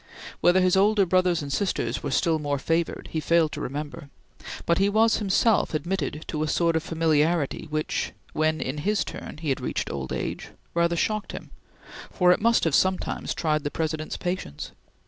[0.39, 4.09] Whether his older brothers and sisters were still more favored he failed to remember,
[4.65, 9.37] but he was himself admitted to a sort of familiarity which, when in his turn
[9.37, 11.51] he had reached old age, rather shocked him,
[12.09, 14.71] for it must have sometimes tried the President's patience.